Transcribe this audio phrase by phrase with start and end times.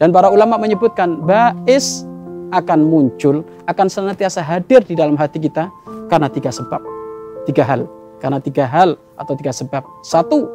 [0.00, 2.04] Dan para ulama menyebutkan bais
[2.52, 5.72] akan muncul, akan senantiasa hadir di dalam hati kita
[6.12, 6.80] karena tiga sebab.
[7.48, 7.88] Tiga hal.
[8.20, 9.82] Karena tiga hal atau tiga sebab.
[10.06, 10.46] Satu,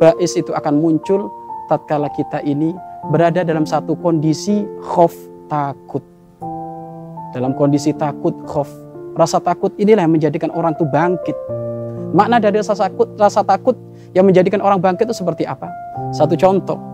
[0.00, 1.30] bais itu akan muncul
[1.70, 2.74] tatkala kita ini
[3.14, 5.14] berada dalam satu kondisi khof
[5.46, 6.02] takut.
[7.32, 8.68] Dalam kondisi takut, khof.
[9.16, 11.36] Rasa takut inilah yang menjadikan orang itu bangkit.
[12.12, 13.76] Makna dari rasa takut, rasa takut
[14.12, 15.68] yang menjadikan orang bangkit itu seperti apa?
[16.12, 16.91] Satu contoh.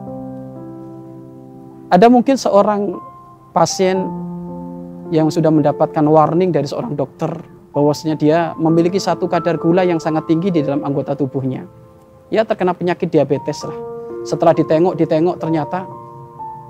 [1.89, 3.01] Ada mungkin seorang
[3.57, 3.97] pasien
[5.09, 7.33] yang sudah mendapatkan warning dari seorang dokter
[7.73, 11.65] bahwasanya dia memiliki satu kadar gula yang sangat tinggi di dalam anggota tubuhnya.
[12.29, 13.73] Ya terkena penyakit diabetes lah.
[14.29, 15.89] Setelah ditengok, ditengok ternyata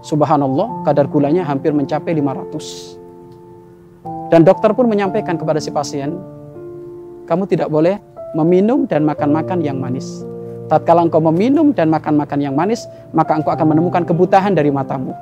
[0.07, 4.31] subhanallah kadar gulanya hampir mencapai 500.
[4.31, 6.15] Dan dokter pun menyampaikan kepada si pasien,
[7.27, 7.98] kamu tidak boleh
[8.39, 10.23] meminum dan makan-makan yang manis.
[10.69, 12.85] Tatkala engkau meminum dan makan-makan yang manis,
[13.17, 15.17] maka engkau akan menemukan kebutahan dari matamu.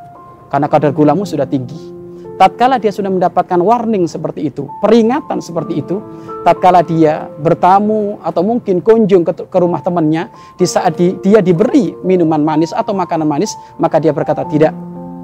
[0.50, 1.94] Karena kadar gulamu sudah tinggi.
[2.36, 6.04] Tatkala dia sudah mendapatkan warning seperti itu, peringatan seperti itu,
[6.44, 10.28] tatkala dia bertamu atau mungkin kunjung ke, rumah temannya,
[10.60, 14.68] di saat di, dia diberi minuman manis atau makanan manis, maka dia berkata, "Tidak,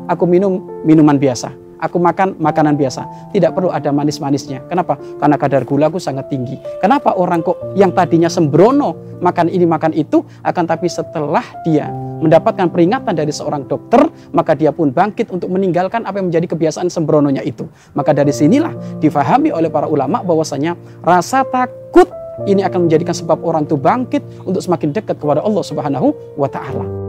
[0.08, 3.02] aku minum minuman biasa." Aku makan makanan biasa.
[3.34, 4.62] Tidak perlu ada manis-manisnya.
[4.70, 4.94] Kenapa?
[5.18, 6.54] Karena kadar gula aku sangat tinggi.
[6.78, 11.90] Kenapa orang kok yang tadinya sembrono makan ini makan itu, akan tapi setelah dia
[12.22, 16.86] mendapatkan peringatan dari seorang dokter, maka dia pun bangkit untuk meninggalkan apa yang menjadi kebiasaan
[16.86, 17.66] sembrononya itu.
[17.98, 22.06] Maka dari sinilah difahami oleh para ulama bahwasanya rasa takut
[22.46, 27.01] ini akan menjadikan sebab orang itu bangkit untuk semakin dekat kepada Allah Subhanahu wa taala.